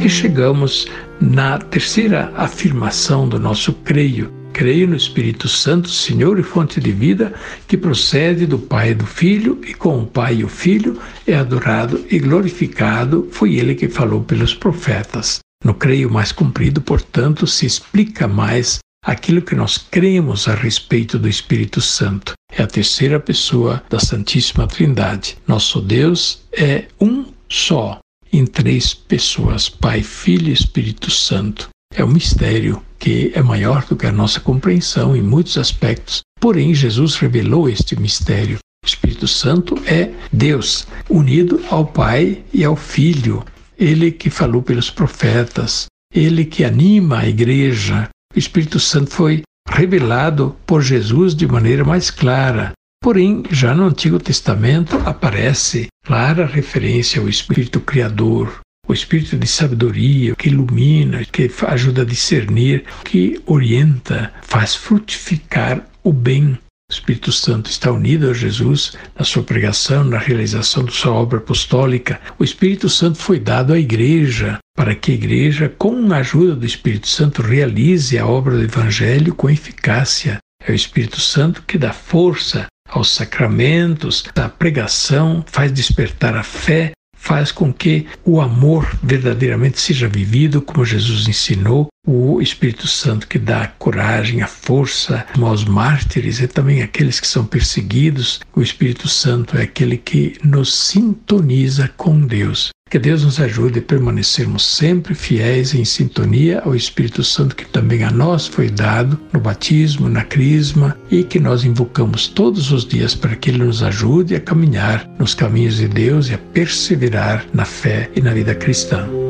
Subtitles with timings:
[0.00, 0.86] E chegamos
[1.20, 4.32] na terceira afirmação do nosso creio.
[4.52, 7.34] Creio no Espírito Santo, Senhor e fonte de vida,
[7.66, 11.34] que procede do Pai e do Filho, e com o Pai e o Filho é
[11.34, 13.28] adorado e glorificado.
[13.32, 15.40] Foi ele que falou pelos profetas.
[15.64, 21.28] No creio mais cumprido, portanto, se explica mais aquilo que nós cremos a respeito do
[21.28, 22.32] Espírito Santo.
[22.52, 25.36] É a terceira pessoa da Santíssima Trindade.
[25.46, 27.98] Nosso Deus é um só,
[28.32, 31.68] em três pessoas: Pai, Filho e Espírito Santo.
[31.94, 36.20] É um mistério que é maior do que a nossa compreensão em muitos aspectos.
[36.40, 38.58] Porém, Jesus revelou este mistério.
[38.84, 43.44] O Espírito Santo é Deus, unido ao Pai e ao Filho.
[43.78, 48.08] Ele que falou pelos profetas, ele que anima a igreja.
[48.34, 52.72] O Espírito Santo foi revelado por Jesus de maneira mais clara.
[53.00, 60.34] Porém, já no Antigo Testamento aparece clara referência ao Espírito Criador, o Espírito de sabedoria,
[60.36, 66.58] que ilumina, que ajuda a discernir, que orienta, faz frutificar o bem.
[66.88, 71.38] O Espírito Santo está unido a Jesus na sua pregação, na realização da sua obra
[71.38, 72.20] apostólica.
[72.38, 76.64] O Espírito Santo foi dado à igreja para que a igreja, com a ajuda do
[76.64, 80.38] Espírito Santo, realize a obra do Evangelho com eficácia.
[80.64, 86.92] É o Espírito Santo que dá força aos sacramentos, a pregação, faz despertar a fé,
[87.16, 91.88] faz com que o amor verdadeiramente seja vivido como Jesus ensinou.
[92.06, 97.44] O Espírito Santo que dá coragem, a força aos mártires e também aqueles que são
[97.44, 98.40] perseguidos.
[98.54, 102.70] O Espírito Santo é aquele que nos sintoniza com Deus.
[102.88, 108.04] Que Deus nos ajude a permanecermos sempre fiéis em sintonia ao Espírito Santo que também
[108.04, 113.16] a nós foi dado no batismo, na crisma e que nós invocamos todos os dias
[113.16, 117.64] para que Ele nos ajude a caminhar nos caminhos de Deus e a perseverar na
[117.64, 119.25] fé e na vida cristã.